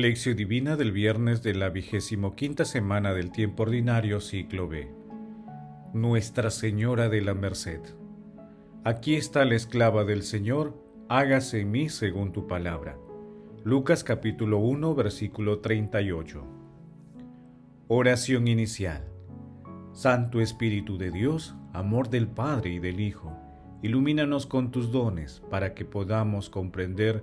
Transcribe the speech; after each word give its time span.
Lección 0.00 0.34
Divina 0.34 0.76
del 0.76 0.92
viernes 0.92 1.42
de 1.42 1.52
la 1.52 1.68
vigésimo 1.68 2.34
quinta 2.34 2.64
semana 2.64 3.12
del 3.12 3.30
tiempo 3.30 3.64
ordinario, 3.64 4.22
ciclo 4.22 4.66
B. 4.66 4.90
Nuestra 5.92 6.50
Señora 6.50 7.10
de 7.10 7.20
la 7.20 7.34
Merced. 7.34 7.80
Aquí 8.82 9.16
está 9.16 9.44
la 9.44 9.56
esclava 9.56 10.04
del 10.04 10.22
Señor, 10.22 10.82
hágase 11.10 11.60
en 11.60 11.70
mí 11.70 11.90
según 11.90 12.32
tu 12.32 12.46
palabra. 12.46 12.96
Lucas 13.62 14.02
capítulo 14.02 14.56
1, 14.60 14.94
versículo 14.94 15.58
38. 15.58 16.46
Oración 17.88 18.48
inicial. 18.48 19.04
Santo 19.92 20.40
Espíritu 20.40 20.96
de 20.96 21.10
Dios, 21.10 21.56
amor 21.74 22.08
del 22.08 22.26
Padre 22.26 22.70
y 22.70 22.78
del 22.78 23.00
Hijo, 23.00 23.36
ilumínanos 23.82 24.46
con 24.46 24.70
tus 24.70 24.92
dones 24.92 25.42
para 25.50 25.74
que 25.74 25.84
podamos 25.84 26.48
comprender 26.48 27.22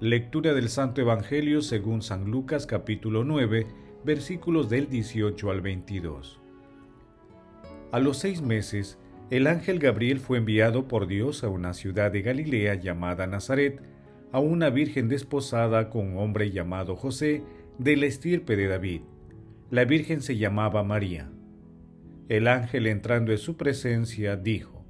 Lectura 0.00 0.54
del 0.54 0.68
Santo 0.68 1.00
Evangelio 1.00 1.60
según 1.60 2.02
San 2.02 2.30
Lucas 2.30 2.66
capítulo 2.66 3.24
9, 3.24 3.66
versículos 4.04 4.68
del 4.68 4.88
18 4.88 5.50
al 5.50 5.60
22. 5.60 6.38
A 7.90 7.98
los 7.98 8.16
seis 8.18 8.40
meses, 8.40 8.96
el 9.30 9.48
ángel 9.48 9.80
Gabriel 9.80 10.20
fue 10.20 10.38
enviado 10.38 10.86
por 10.86 11.08
Dios 11.08 11.42
a 11.42 11.48
una 11.48 11.74
ciudad 11.74 12.12
de 12.12 12.22
Galilea 12.22 12.76
llamada 12.76 13.26
Nazaret, 13.26 13.82
a 14.30 14.38
una 14.38 14.70
virgen 14.70 15.08
desposada 15.08 15.90
con 15.90 16.12
un 16.12 16.18
hombre 16.18 16.52
llamado 16.52 16.94
José, 16.94 17.42
de 17.78 17.96
la 17.96 18.06
estirpe 18.06 18.54
de 18.54 18.68
David. 18.68 19.00
La 19.68 19.84
virgen 19.84 20.20
se 20.20 20.36
llamaba 20.36 20.84
María. 20.84 21.28
El 22.28 22.46
ángel 22.46 22.86
entrando 22.86 23.32
en 23.32 23.38
su 23.38 23.56
presencia 23.56 24.36
dijo, 24.36 24.84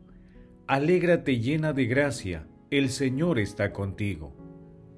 Alégrate 0.66 1.40
llena 1.40 1.72
de 1.72 1.86
gracia, 1.86 2.46
el 2.70 2.90
Señor 2.90 3.38
está 3.38 3.72
contigo. 3.72 4.47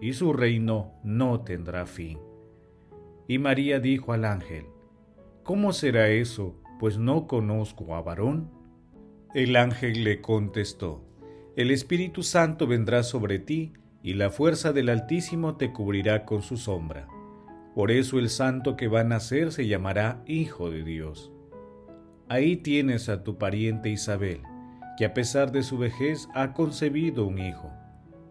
y 0.00 0.14
su 0.14 0.32
reino 0.32 0.94
no 1.04 1.42
tendrá 1.42 1.86
fin. 1.86 2.18
Y 3.28 3.38
María 3.38 3.80
dijo 3.80 4.12
al 4.12 4.24
ángel, 4.24 4.66
¿Cómo 5.42 5.72
será 5.72 6.08
eso, 6.08 6.56
pues 6.78 6.98
no 6.98 7.26
conozco 7.26 7.94
a 7.94 8.02
varón? 8.02 8.50
El 9.34 9.56
ángel 9.56 10.04
le 10.04 10.20
contestó, 10.20 11.04
El 11.56 11.70
Espíritu 11.70 12.22
Santo 12.22 12.66
vendrá 12.66 13.02
sobre 13.02 13.38
ti, 13.38 13.72
y 14.02 14.14
la 14.14 14.30
fuerza 14.30 14.72
del 14.72 14.88
Altísimo 14.88 15.56
te 15.56 15.72
cubrirá 15.72 16.24
con 16.24 16.40
su 16.40 16.56
sombra. 16.56 17.06
Por 17.74 17.90
eso 17.90 18.18
el 18.18 18.30
santo 18.30 18.74
que 18.74 18.88
va 18.88 19.00
a 19.00 19.04
nacer 19.04 19.52
se 19.52 19.66
llamará 19.66 20.22
Hijo 20.26 20.70
de 20.70 20.82
Dios. 20.82 21.30
Ahí 22.28 22.56
tienes 22.56 23.08
a 23.08 23.22
tu 23.22 23.36
pariente 23.36 23.90
Isabel, 23.90 24.40
que 24.96 25.04
a 25.04 25.12
pesar 25.12 25.52
de 25.52 25.62
su 25.62 25.76
vejez 25.76 26.28
ha 26.34 26.54
concebido 26.54 27.26
un 27.26 27.38
hijo 27.38 27.70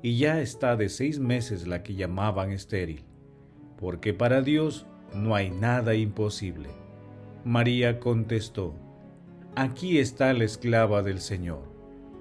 y 0.01 0.17
ya 0.17 0.41
está 0.41 0.75
de 0.75 0.89
seis 0.89 1.19
meses 1.19 1.67
la 1.67 1.83
que 1.83 1.95
llamaban 1.95 2.51
estéril, 2.51 3.03
porque 3.77 4.13
para 4.13 4.41
Dios 4.41 4.85
no 5.13 5.35
hay 5.35 5.49
nada 5.49 5.95
imposible. 5.95 6.69
María 7.43 7.99
contestó, 7.99 8.75
Aquí 9.55 9.99
está 9.99 10.33
la 10.33 10.45
esclava 10.45 11.03
del 11.03 11.19
Señor, 11.19 11.63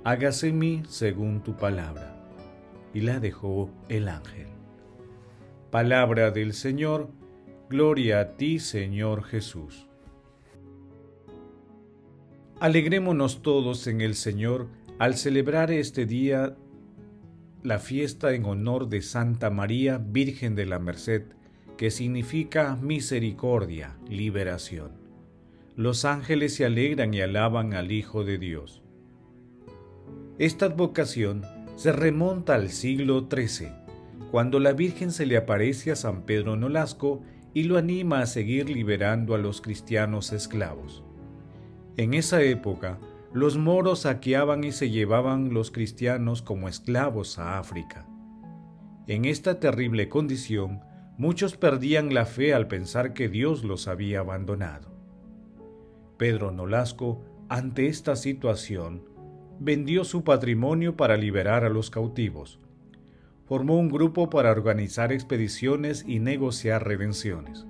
hágase 0.05 0.53
mí 0.53 0.83
según 0.88 1.43
tu 1.43 1.56
palabra. 1.56 2.15
Y 2.94 3.03
la 3.03 3.21
dejó 3.21 3.71
el 3.88 4.09
ángel. 4.09 4.47
Palabra 5.71 6.31
del 6.31 6.55
Señor, 6.55 7.11
gloria 7.69 8.21
a 8.21 8.37
ti 8.37 8.59
Señor 8.59 9.22
Jesús. 9.25 9.87
Alegrémonos 12.59 13.43
todos 13.43 13.87
en 13.87 14.00
el 14.00 14.15
Señor 14.15 14.69
al 14.99 15.15
celebrar 15.15 15.71
este 15.71 16.06
día 16.06 16.56
la 17.62 17.78
fiesta 17.78 18.32
en 18.34 18.44
honor 18.44 18.88
de 18.88 19.02
Santa 19.02 19.50
María, 19.50 19.98
Virgen 19.98 20.54
de 20.54 20.66
la 20.66 20.78
Merced, 20.78 21.22
que 21.76 21.91
significa 21.91 22.76
misericordia, 22.76 23.96
liberación. 24.08 24.92
Los 25.76 26.04
ángeles 26.04 26.54
se 26.54 26.64
alegran 26.64 27.14
y 27.14 27.20
alaban 27.20 27.74
al 27.74 27.92
Hijo 27.92 28.24
de 28.24 28.38
Dios. 28.38 28.82
Esta 30.38 30.66
advocación 30.66 31.42
se 31.76 31.92
remonta 31.92 32.54
al 32.54 32.70
siglo 32.70 33.28
XIII, 33.30 33.69
cuando 34.30 34.60
la 34.60 34.72
Virgen 34.72 35.10
se 35.12 35.26
le 35.26 35.36
aparece 35.36 35.90
a 35.90 35.96
San 35.96 36.22
Pedro 36.22 36.56
Nolasco 36.56 37.22
y 37.54 37.64
lo 37.64 37.78
anima 37.78 38.20
a 38.20 38.26
seguir 38.26 38.69
liberando 38.70 39.34
a 39.34 39.38
los 39.38 39.60
cristianos 39.60 40.32
esclavos. 40.32 41.02
En 41.96 42.14
esa 42.14 42.42
época, 42.42 42.98
los 43.33 43.59
moros 43.59 44.00
saqueaban 44.00 44.65
y 44.65 44.72
se 44.72 44.91
llevaban 44.91 45.53
los 45.53 45.71
cristianos 45.71 46.41
como 46.43 46.69
esclavos 46.69 47.39
a 47.39 47.59
África. 47.59 48.06
En 49.06 49.25
esta 49.25 49.61
terrible 49.61 50.09
condición, 50.09 50.81
muchos 51.19 51.56
perdían 51.56 52.15
la 52.15 52.25
fe 52.25 52.55
al 52.55 52.69
pensar 52.69 53.12
que 53.12 53.28
Dios 53.28 53.65
los 53.65 53.88
había 53.88 54.21
abandonado. 54.21 54.88
Pedro 56.17 56.50
Nolasco, 56.50 57.22
ante 57.49 57.87
esta 57.87 58.17
situación, 58.17 59.05
vendió 59.61 60.05
su 60.05 60.25
patrimonio 60.25 60.97
para 60.97 61.17
liberar 61.17 61.65
a 61.65 61.69
los 61.69 61.91
cautivos. 61.91 62.61
Formó 63.47 63.78
un 63.78 63.88
grupo 63.88 64.31
para 64.31 64.50
organizar 64.50 65.12
expediciones 65.12 66.05
y 66.06 66.19
negociar 66.19 66.87
redenciones. 66.87 67.67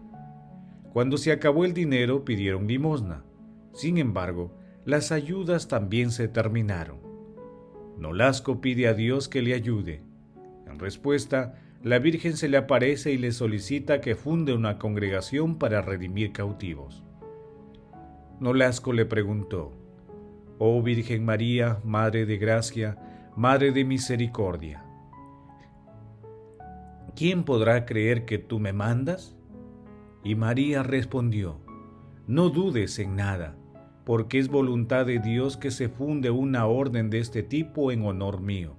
Cuando 0.93 1.19
se 1.19 1.31
acabó 1.31 1.65
el 1.65 1.75
dinero 1.75 2.25
pidieron 2.25 2.67
limosna. 2.67 3.25
Sin 3.75 3.99
embargo, 3.99 4.58
las 4.89 5.13
ayudas 5.13 5.69
también 5.69 6.11
se 6.11 6.29
terminaron. 6.29 6.97
Nolasco 7.99 8.63
pide 8.63 8.89
a 8.89 8.95
Dios 8.95 9.29
que 9.29 9.43
le 9.43 9.53
ayude. 9.53 10.01
En 10.67 10.79
respuesta, 10.79 11.57
la 11.83 11.99
Virgen 11.99 12.39
se 12.39 12.49
le 12.49 12.57
aparece 12.57 13.13
y 13.13 13.19
le 13.19 13.33
solicita 13.33 14.01
que 14.01 14.15
funde 14.15 14.55
una 14.55 14.79
congregación 14.79 15.59
para 15.59 15.83
redimir 15.83 16.33
cautivos. 16.33 17.05
Nolasco 18.41 18.95
le 18.95 19.05
preguntó, 19.05 19.75
Oh 20.57 20.83
Virgen 20.83 21.23
María, 21.23 21.81
Madre 21.85 22.25
de 22.25 22.39
Gracia, 22.39 22.97
Madre 23.37 23.73
de 23.73 23.85
Misericordia, 23.85 24.85
¿quién 27.15 27.45
podrá 27.45 27.85
creer 27.85 28.25
que 28.25 28.39
tú 28.39 28.59
me 28.59 28.73
mandas? 28.73 29.37
Y 30.25 30.35
María 30.35 30.83
respondió, 30.83 31.61
No 32.27 32.49
dudes 32.49 32.99
en 32.99 33.17
nada 33.17 33.58
porque 34.09 34.39
es 34.39 34.49
voluntad 34.49 35.05
de 35.05 35.19
Dios 35.19 35.59
que 35.59 35.71
se 35.71 35.91
funde 35.91 36.31
una 36.31 36.65
orden 36.65 37.11
de 37.11 37.19
este 37.19 37.43
tipo 37.43 37.93
en 37.93 38.07
honor 38.07 38.41
mío. 38.41 38.75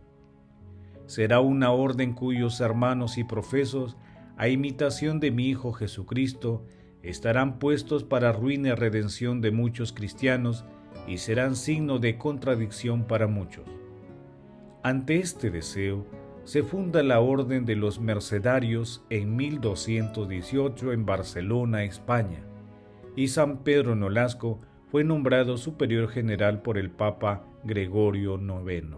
Será 1.06 1.40
una 1.40 1.70
orden 1.70 2.14
cuyos 2.14 2.60
hermanos 2.62 3.20
y 3.20 3.24
profesos, 3.24 3.96
a 4.38 4.48
imitación 4.48 5.20
de 5.20 5.30
mi 5.30 5.46
Hijo 5.46 5.72
Jesucristo, 5.72 6.66
estarán 7.04 7.60
puestos 7.60 8.04
para 8.04 8.32
ruina 8.32 8.70
y 8.70 8.72
redención 8.72 9.40
de 9.40 9.52
muchos 9.52 9.94
cristianos 9.94 10.66
y 11.08 11.20
serán 11.20 11.56
signo 11.56 12.00
de 12.00 12.18
contradicción 12.18 13.04
para 13.04 13.28
muchos. 13.28 13.68
Ante 14.82 15.18
este 15.18 15.52
deseo, 15.52 16.08
se 16.44 16.64
funda 16.64 17.04
la 17.04 17.20
Orden 17.20 17.66
de 17.66 17.76
los 17.76 18.00
Mercedarios 18.00 19.06
en 19.12 19.36
1218 19.36 20.92
en 20.92 21.06
Barcelona, 21.06 21.84
España, 21.84 22.48
y 23.16 23.28
San 23.28 23.60
Pedro 23.60 23.96
Nolasco 23.96 24.60
fue 24.92 25.04
nombrado 25.04 25.58
superior 25.58 26.10
general 26.10 26.62
por 26.62 26.78
el 26.78 26.90
Papa 26.90 27.46
Gregorio 27.64 28.40
IX. 28.40 28.98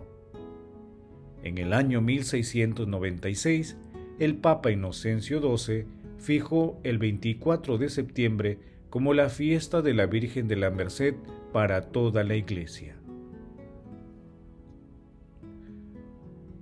En 1.44 1.58
el 1.58 1.74
año 1.74 2.02
1696, 2.02 3.78
el 4.20 4.36
Papa 4.38 4.72
Inocencio 4.72 5.58
XII 5.58 5.86
fijó 6.18 6.80
el 6.84 6.98
24 6.98 7.78
de 7.78 7.90
septiembre 7.90 8.60
como 8.90 9.14
la 9.14 9.30
fiesta 9.30 9.82
de 9.82 9.94
la 9.94 10.06
Virgen 10.06 10.48
de 10.48 10.56
la 10.56 10.70
Merced 10.70 11.16
para 11.52 11.90
toda 11.92 12.24
la 12.24 12.36
Iglesia. 12.36 12.96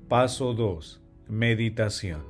Paso 0.08 0.54
2. 0.56 1.04
Meditación. 1.28 2.24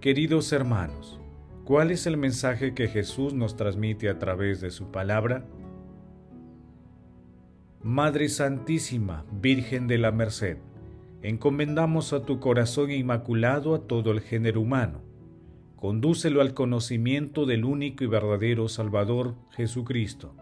Queridos 0.00 0.52
hermanos, 0.52 1.18
¿cuál 1.64 1.90
es 1.90 2.06
el 2.06 2.16
mensaje 2.16 2.74
que 2.74 2.86
Jesús 2.86 3.34
nos 3.34 3.56
transmite 3.56 4.08
a 4.08 4.20
través 4.20 4.60
de 4.60 4.70
su 4.70 4.92
palabra? 4.92 5.44
Madre 7.86 8.28
Santísima, 8.28 9.24
Virgen 9.30 9.86
de 9.86 9.96
la 9.96 10.10
Merced, 10.10 10.56
encomendamos 11.22 12.12
a 12.12 12.24
tu 12.24 12.40
corazón 12.40 12.90
inmaculado 12.90 13.76
a 13.76 13.86
todo 13.86 14.10
el 14.10 14.22
género 14.22 14.60
humano. 14.60 15.02
Condúcelo 15.76 16.40
al 16.40 16.52
conocimiento 16.52 17.46
del 17.46 17.64
único 17.64 18.02
y 18.02 18.08
verdadero 18.08 18.66
Salvador, 18.68 19.36
Jesucristo. 19.50 20.34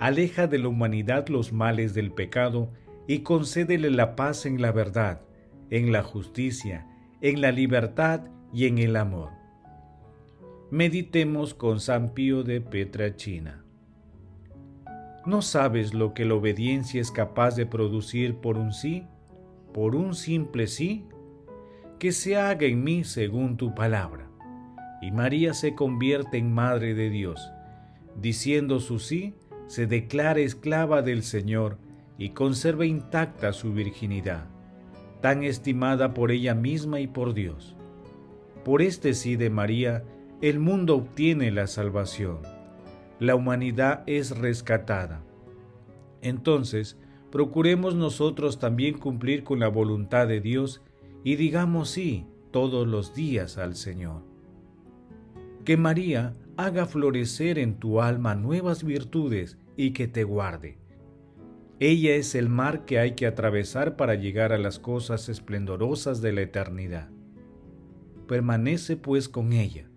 Aleja 0.00 0.48
de 0.48 0.58
la 0.58 0.66
humanidad 0.66 1.28
los 1.28 1.52
males 1.52 1.94
del 1.94 2.10
pecado 2.10 2.72
y 3.06 3.20
concédele 3.20 3.90
la 3.90 4.16
paz 4.16 4.44
en 4.44 4.60
la 4.60 4.72
verdad 4.72 5.20
en 5.70 5.92
la 5.92 6.02
justicia, 6.02 6.88
en 7.20 7.40
la 7.40 7.52
libertad 7.52 8.22
y 8.52 8.66
en 8.66 8.78
el 8.78 8.96
amor. 8.96 9.30
Meditemos 10.72 11.54
con 11.54 11.78
San 11.78 12.14
Pío 12.14 12.42
de 12.42 12.60
Petrachina. 12.60 13.64
¿No 15.26 15.42
sabes 15.42 15.94
lo 15.94 16.14
que 16.14 16.24
la 16.24 16.34
obediencia 16.34 17.00
es 17.00 17.10
capaz 17.10 17.56
de 17.56 17.66
producir 17.66 18.36
por 18.36 18.56
un 18.56 18.72
sí? 18.72 19.04
¿Por 19.72 19.94
un 19.94 20.14
simple 20.14 20.66
sí? 20.66 21.04
Que 21.98 22.12
se 22.12 22.36
haga 22.36 22.66
en 22.66 22.82
mí 22.84 23.04
según 23.04 23.56
tu 23.56 23.74
palabra. 23.74 24.30
Y 25.02 25.10
María 25.10 25.54
se 25.54 25.74
convierte 25.74 26.38
en 26.38 26.52
Madre 26.52 26.94
de 26.94 27.10
Dios. 27.10 27.50
Diciendo 28.16 28.80
su 28.80 28.98
sí, 28.98 29.34
se 29.66 29.86
declara 29.86 30.40
esclava 30.40 31.02
del 31.02 31.22
Señor 31.22 31.78
y 32.16 32.30
conserva 32.30 32.86
intacta 32.86 33.52
su 33.52 33.72
virginidad 33.72 34.48
tan 35.20 35.42
estimada 35.42 36.14
por 36.14 36.30
ella 36.30 36.54
misma 36.54 37.00
y 37.00 37.06
por 37.06 37.34
Dios. 37.34 37.74
Por 38.64 38.82
este 38.82 39.14
sí 39.14 39.36
de 39.36 39.50
María, 39.50 40.04
el 40.40 40.58
mundo 40.58 40.96
obtiene 40.96 41.50
la 41.50 41.66
salvación. 41.66 42.38
La 43.20 43.34
humanidad 43.34 44.04
es 44.06 44.36
rescatada. 44.36 45.22
Entonces, 46.22 46.96
procuremos 47.30 47.94
nosotros 47.94 48.58
también 48.58 48.98
cumplir 48.98 49.44
con 49.44 49.60
la 49.60 49.68
voluntad 49.68 50.26
de 50.28 50.40
Dios 50.40 50.82
y 51.24 51.36
digamos 51.36 51.90
sí 51.90 52.26
todos 52.50 52.86
los 52.86 53.14
días 53.14 53.58
al 53.58 53.76
Señor. 53.76 54.22
Que 55.64 55.76
María 55.76 56.34
haga 56.56 56.86
florecer 56.86 57.58
en 57.58 57.78
tu 57.78 58.00
alma 58.00 58.34
nuevas 58.34 58.84
virtudes 58.84 59.58
y 59.76 59.92
que 59.92 60.08
te 60.08 60.24
guarde 60.24 60.78
ella 61.80 62.16
es 62.16 62.34
el 62.34 62.48
mar 62.48 62.84
que 62.84 62.98
hay 62.98 63.12
que 63.12 63.26
atravesar 63.26 63.96
para 63.96 64.16
llegar 64.16 64.52
a 64.52 64.58
las 64.58 64.80
cosas 64.80 65.28
esplendorosas 65.28 66.20
de 66.20 66.32
la 66.32 66.40
eternidad. 66.40 67.08
Permanece 68.26 68.96
pues 68.96 69.28
con 69.28 69.52
ella. 69.52 69.88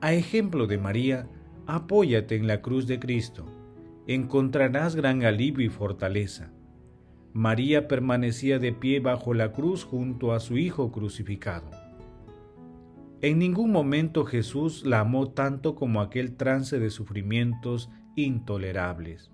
A 0.00 0.14
ejemplo 0.14 0.66
de 0.66 0.78
María, 0.78 1.28
apóyate 1.66 2.36
en 2.36 2.46
la 2.46 2.62
cruz 2.62 2.86
de 2.86 2.98
Cristo. 2.98 3.44
Encontrarás 4.06 4.94
gran 4.94 5.24
alivio 5.24 5.66
y 5.66 5.68
fortaleza. 5.68 6.52
María 7.32 7.88
permanecía 7.88 8.58
de 8.58 8.72
pie 8.72 9.00
bajo 9.00 9.34
la 9.34 9.52
cruz 9.52 9.84
junto 9.84 10.32
a 10.32 10.40
su 10.40 10.56
Hijo 10.56 10.90
crucificado. 10.92 11.70
En 13.20 13.38
ningún 13.38 13.72
momento 13.72 14.24
Jesús 14.24 14.84
la 14.86 15.00
amó 15.00 15.30
tanto 15.30 15.74
como 15.74 16.00
aquel 16.00 16.36
trance 16.36 16.78
de 16.78 16.90
sufrimientos 16.90 17.90
intolerables. 18.14 19.30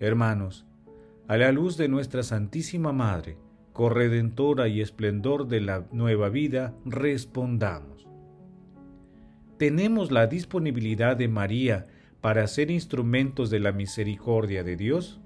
Hermanos, 0.00 0.66
a 1.28 1.36
la 1.36 1.52
luz 1.52 1.76
de 1.76 1.88
nuestra 1.88 2.22
Santísima 2.22 2.92
Madre, 2.92 3.38
corredentora 3.72 4.68
y 4.68 4.80
esplendor 4.80 5.48
de 5.48 5.60
la 5.60 5.86
nueva 5.92 6.28
vida, 6.28 6.74
respondamos. 6.84 8.06
¿Tenemos 9.58 10.10
la 10.10 10.26
disponibilidad 10.26 11.16
de 11.16 11.28
María 11.28 11.86
para 12.20 12.46
ser 12.48 12.72
instrumentos 12.72 13.50
de 13.50 13.60
la 13.60 13.70
misericordia 13.70 14.64
de 14.64 14.76
Dios? 14.76 15.20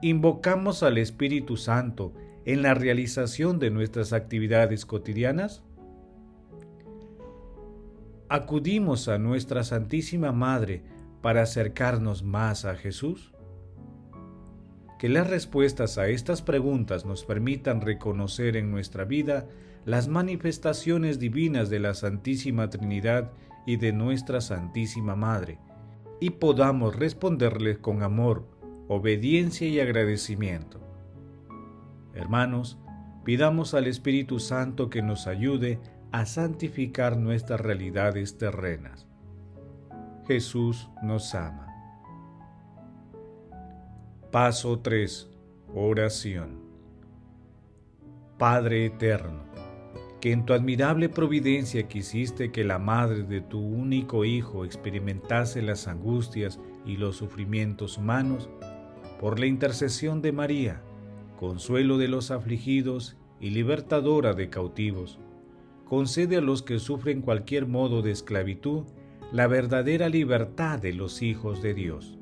¿Invocamos 0.00 0.84
al 0.84 0.98
Espíritu 0.98 1.56
Santo 1.56 2.14
en 2.44 2.62
la 2.62 2.74
realización 2.74 3.58
de 3.58 3.70
nuestras 3.70 4.12
actividades 4.12 4.86
cotidianas? 4.86 5.64
¿Acudimos 8.28 9.08
a 9.08 9.18
nuestra 9.18 9.64
Santísima 9.64 10.30
Madre 10.30 10.82
para 11.20 11.42
acercarnos 11.42 12.22
más 12.22 12.64
a 12.64 12.76
Jesús? 12.76 13.32
Que 14.98 15.08
las 15.08 15.30
respuestas 15.30 15.96
a 15.96 16.08
estas 16.08 16.42
preguntas 16.42 17.06
nos 17.06 17.24
permitan 17.24 17.80
reconocer 17.80 18.56
en 18.56 18.70
nuestra 18.70 19.04
vida 19.04 19.46
las 19.84 20.08
manifestaciones 20.08 21.18
divinas 21.18 21.70
de 21.70 21.78
la 21.78 21.94
Santísima 21.94 22.68
Trinidad 22.68 23.32
y 23.64 23.76
de 23.76 23.92
nuestra 23.92 24.40
Santísima 24.40 25.14
Madre, 25.14 25.58
y 26.20 26.30
podamos 26.30 26.96
responderles 26.96 27.78
con 27.78 28.02
amor, 28.02 28.48
obediencia 28.88 29.68
y 29.68 29.78
agradecimiento. 29.78 30.80
Hermanos, 32.14 32.78
pidamos 33.24 33.74
al 33.74 33.86
Espíritu 33.86 34.40
Santo 34.40 34.90
que 34.90 35.02
nos 35.02 35.26
ayude 35.26 35.78
a 36.10 36.26
santificar 36.26 37.16
nuestras 37.16 37.60
realidades 37.60 38.38
terrenas. 38.38 39.06
Jesús 40.26 40.90
nos 41.02 41.34
ama. 41.34 41.67
Paso 44.30 44.80
3. 44.80 45.26
Oración. 45.74 46.60
Padre 48.36 48.84
Eterno, 48.84 49.44
que 50.20 50.32
en 50.32 50.44
tu 50.44 50.52
admirable 50.52 51.08
providencia 51.08 51.88
quisiste 51.88 52.52
que 52.52 52.62
la 52.62 52.78
madre 52.78 53.22
de 53.22 53.40
tu 53.40 53.58
único 53.58 54.26
Hijo 54.26 54.66
experimentase 54.66 55.62
las 55.62 55.88
angustias 55.88 56.60
y 56.84 56.98
los 56.98 57.16
sufrimientos 57.16 57.96
humanos, 57.96 58.50
por 59.18 59.40
la 59.40 59.46
intercesión 59.46 60.20
de 60.20 60.32
María, 60.32 60.82
consuelo 61.40 61.96
de 61.96 62.08
los 62.08 62.30
afligidos 62.30 63.16
y 63.40 63.48
libertadora 63.48 64.34
de 64.34 64.50
cautivos, 64.50 65.18
concede 65.86 66.36
a 66.36 66.42
los 66.42 66.62
que 66.62 66.80
sufren 66.80 67.22
cualquier 67.22 67.66
modo 67.66 68.02
de 68.02 68.10
esclavitud 68.10 68.84
la 69.32 69.46
verdadera 69.46 70.10
libertad 70.10 70.78
de 70.78 70.92
los 70.92 71.22
hijos 71.22 71.62
de 71.62 71.72
Dios. 71.72 72.17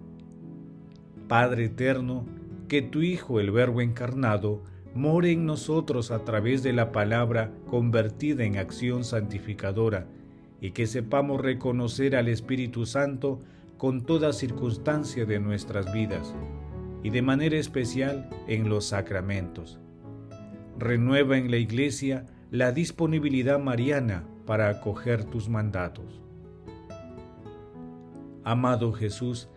Padre 1.28 1.66
eterno, 1.66 2.24
que 2.68 2.82
tu 2.82 3.02
Hijo, 3.02 3.40
el 3.40 3.50
Verbo 3.50 3.80
encarnado, 3.80 4.62
more 4.94 5.30
en 5.30 5.44
nosotros 5.44 6.10
a 6.10 6.24
través 6.24 6.62
de 6.62 6.72
la 6.72 6.92
palabra 6.92 7.52
convertida 7.68 8.44
en 8.44 8.56
acción 8.56 9.04
santificadora, 9.04 10.06
y 10.60 10.70
que 10.70 10.86
sepamos 10.86 11.40
reconocer 11.40 12.16
al 12.16 12.28
Espíritu 12.28 12.86
Santo 12.86 13.40
con 13.76 14.06
toda 14.06 14.32
circunstancia 14.32 15.26
de 15.26 15.38
nuestras 15.38 15.92
vidas, 15.92 16.34
y 17.02 17.10
de 17.10 17.22
manera 17.22 17.56
especial 17.56 18.30
en 18.46 18.68
los 18.68 18.86
sacramentos. 18.86 19.78
Renueva 20.78 21.36
en 21.36 21.50
la 21.50 21.58
Iglesia 21.58 22.26
la 22.50 22.72
disponibilidad 22.72 23.58
mariana 23.58 24.24
para 24.46 24.68
acoger 24.68 25.24
tus 25.24 25.48
mandatos. 25.48 26.22
Amado 28.44 28.92
Jesús, 28.92 29.48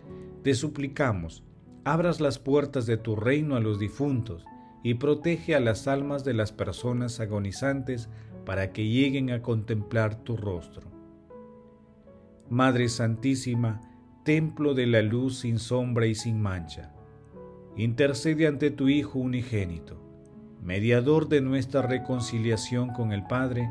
te 0.43 0.53
suplicamos, 0.55 1.43
abras 1.91 2.21
las 2.21 2.37
puertas 2.37 2.85
de 2.85 2.97
tu 2.97 3.15
reino 3.15 3.55
a 3.55 3.59
los 3.59 3.79
difuntos 3.79 4.45
y 4.83 4.95
protege 4.95 5.55
a 5.55 5.59
las 5.59 5.87
almas 5.87 6.23
de 6.23 6.33
las 6.33 6.51
personas 6.51 7.19
agonizantes 7.19 8.09
para 8.45 8.71
que 8.71 8.87
lleguen 8.87 9.31
a 9.31 9.41
contemplar 9.41 10.15
tu 10.23 10.37
rostro. 10.37 10.87
Madre 12.47 12.89
Santísima, 12.89 13.81
templo 14.23 14.75
de 14.75 14.85
la 14.85 15.01
luz 15.01 15.39
sin 15.39 15.57
sombra 15.57 16.05
y 16.05 16.13
sin 16.13 16.39
mancha, 16.39 16.93
intercede 17.75 18.45
ante 18.45 18.69
tu 18.69 18.87
Hijo 18.87 19.17
unigénito, 19.17 19.99
mediador 20.61 21.27
de 21.27 21.41
nuestra 21.41 21.81
reconciliación 21.81 22.89
con 22.89 23.11
el 23.13 23.25
Padre, 23.25 23.67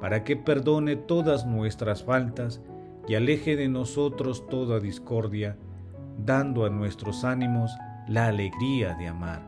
para 0.00 0.24
que 0.24 0.34
perdone 0.34 0.96
todas 0.96 1.44
nuestras 1.44 2.04
faltas 2.04 2.62
y 3.06 3.16
aleje 3.16 3.56
de 3.56 3.68
nosotros 3.68 4.46
toda 4.48 4.80
discordia, 4.80 5.58
dando 6.24 6.64
a 6.64 6.70
nuestros 6.70 7.24
ánimos 7.24 7.76
la 8.06 8.26
alegría 8.26 8.94
de 8.94 9.08
amar. 9.08 9.42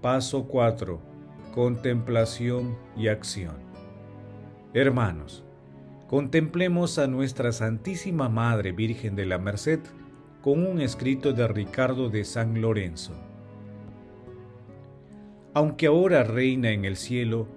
Paso 0.00 0.46
4. 0.46 1.00
Contemplación 1.54 2.76
y 2.96 3.08
acción. 3.08 3.56
Hermanos, 4.74 5.42
contemplemos 6.06 6.98
a 6.98 7.06
nuestra 7.06 7.50
Santísima 7.52 8.28
Madre 8.28 8.72
Virgen 8.72 9.16
de 9.16 9.26
la 9.26 9.38
Merced 9.38 9.80
con 10.42 10.66
un 10.66 10.80
escrito 10.80 11.32
de 11.32 11.48
Ricardo 11.48 12.08
de 12.08 12.24
San 12.24 12.60
Lorenzo. 12.60 13.14
Aunque 15.54 15.86
ahora 15.86 16.22
reina 16.22 16.70
en 16.70 16.84
el 16.84 16.96
cielo, 16.96 17.48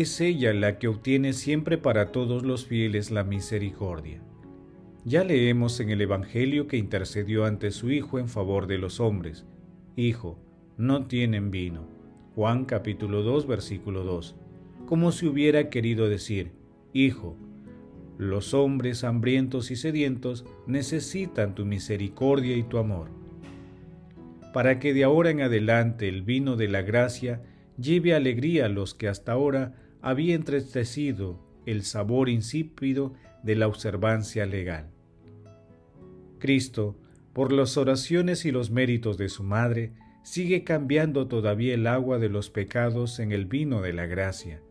es 0.00 0.20
ella 0.20 0.52
la 0.52 0.78
que 0.78 0.88
obtiene 0.88 1.32
siempre 1.32 1.78
para 1.78 2.12
todos 2.12 2.42
los 2.42 2.66
fieles 2.66 3.10
la 3.10 3.24
misericordia. 3.24 4.20
Ya 5.06 5.24
leemos 5.24 5.80
en 5.80 5.88
el 5.88 6.02
Evangelio 6.02 6.66
que 6.66 6.76
intercedió 6.76 7.46
ante 7.46 7.70
su 7.70 7.90
Hijo 7.90 8.18
en 8.18 8.28
favor 8.28 8.66
de 8.66 8.76
los 8.76 9.00
hombres. 9.00 9.46
Hijo, 9.96 10.38
no 10.76 11.06
tienen 11.06 11.50
vino. 11.50 11.88
Juan 12.34 12.66
capítulo 12.66 13.22
2 13.22 13.46
versículo 13.46 14.04
2. 14.04 14.36
Como 14.84 15.12
si 15.12 15.28
hubiera 15.28 15.70
querido 15.70 16.10
decir, 16.10 16.52
Hijo, 16.92 17.38
los 18.18 18.52
hombres 18.52 19.02
hambrientos 19.02 19.70
y 19.70 19.76
sedientos 19.76 20.44
necesitan 20.66 21.54
tu 21.54 21.64
misericordia 21.64 22.54
y 22.54 22.64
tu 22.64 22.76
amor. 22.76 23.08
Para 24.52 24.78
que 24.78 24.92
de 24.92 25.04
ahora 25.04 25.30
en 25.30 25.40
adelante 25.40 26.06
el 26.06 26.20
vino 26.20 26.56
de 26.56 26.68
la 26.68 26.82
gracia 26.82 27.40
lleve 27.78 28.14
alegría 28.14 28.66
a 28.66 28.68
los 28.68 28.94
que 28.94 29.08
hasta 29.08 29.32
ahora 29.32 29.74
había 30.02 30.34
entristecido 30.34 31.40
el 31.66 31.82
sabor 31.82 32.28
insípido 32.28 33.14
de 33.42 33.56
la 33.56 33.66
observancia 33.66 34.46
legal. 34.46 34.90
Cristo, 36.38 36.96
por 37.32 37.52
las 37.52 37.76
oraciones 37.76 38.44
y 38.44 38.52
los 38.52 38.70
méritos 38.70 39.18
de 39.18 39.28
su 39.28 39.42
Madre, 39.42 39.92
sigue 40.22 40.64
cambiando 40.64 41.28
todavía 41.28 41.74
el 41.74 41.86
agua 41.86 42.18
de 42.18 42.28
los 42.28 42.50
pecados 42.50 43.20
en 43.20 43.32
el 43.32 43.46
vino 43.46 43.80
de 43.82 43.92
la 43.92 44.06
gracia, 44.06 44.62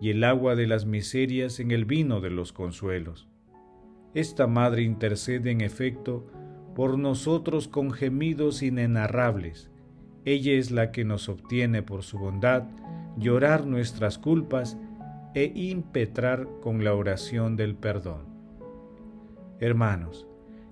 y 0.00 0.10
el 0.10 0.24
agua 0.24 0.56
de 0.56 0.66
las 0.66 0.86
miserias 0.86 1.60
en 1.60 1.70
el 1.70 1.84
vino 1.84 2.20
de 2.20 2.30
los 2.30 2.52
consuelos. 2.52 3.28
Esta 4.14 4.46
Madre 4.46 4.82
intercede 4.82 5.50
en 5.50 5.60
efecto 5.60 6.26
por 6.74 6.98
nosotros 6.98 7.68
con 7.68 7.92
gemidos 7.92 8.62
inenarrables. 8.62 9.70
Ella 10.24 10.52
es 10.52 10.70
la 10.70 10.92
que 10.92 11.04
nos 11.04 11.28
obtiene 11.28 11.82
por 11.82 12.02
su 12.02 12.18
bondad 12.18 12.64
llorar 13.16 13.66
nuestras 13.66 14.18
culpas 14.18 14.76
e 15.34 15.52
impetrar 15.54 16.48
con 16.62 16.84
la 16.84 16.94
oración 16.94 17.56
del 17.56 17.74
perdón. 17.74 18.26
Hermanos, 19.60 20.26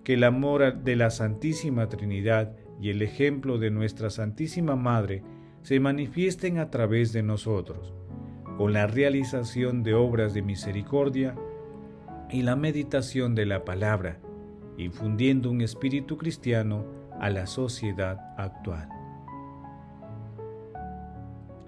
que 0.05 0.15
el 0.15 0.25
amor 0.25 0.83
de 0.83 0.97
la 0.97 1.11
Santísima 1.11 1.89
Trinidad 1.89 2.57
y 2.81 2.91
el 2.91 3.03
ejemplo 3.03 3.59
de 3.59 3.71
nuestra 3.71 4.11
Santísima 4.11 4.77
Madre 4.77 5.23
se 5.63 5.81
manifiesten 5.81 6.59
a 6.59 6.71
través 6.71 7.13
de 7.13 7.23
nosotros, 7.23 7.93
con 8.57 8.73
la 8.73 8.87
realización 8.87 9.83
de 9.83 9.95
obras 9.95 10.35
de 10.35 10.43
misericordia 10.43 11.35
y 12.31 12.43
la 12.43 12.57
meditación 12.57 13.35
de 13.35 13.47
la 13.47 13.65
palabra, 13.65 14.19
infundiendo 14.77 15.51
un 15.51 15.61
espíritu 15.61 16.17
cristiano 16.17 16.85
a 17.21 17.31
la 17.31 17.47
sociedad 17.47 18.19
actual. 18.37 18.98